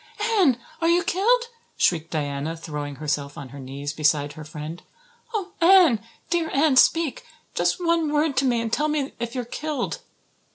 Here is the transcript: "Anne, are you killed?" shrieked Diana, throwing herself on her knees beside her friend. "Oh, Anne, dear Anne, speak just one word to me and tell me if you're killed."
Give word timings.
"Anne, 0.19 0.57
are 0.81 0.87
you 0.87 1.03
killed?" 1.03 1.41
shrieked 1.77 2.09
Diana, 2.09 2.57
throwing 2.57 2.95
herself 2.95 3.37
on 3.37 3.49
her 3.49 3.59
knees 3.59 3.93
beside 3.93 4.33
her 4.33 4.43
friend. 4.43 4.81
"Oh, 5.31 5.51
Anne, 5.61 5.99
dear 6.31 6.49
Anne, 6.51 6.75
speak 6.77 7.23
just 7.53 7.75
one 7.79 8.11
word 8.11 8.35
to 8.37 8.45
me 8.45 8.61
and 8.61 8.73
tell 8.73 8.87
me 8.87 9.13
if 9.19 9.35
you're 9.35 9.45
killed." 9.45 9.99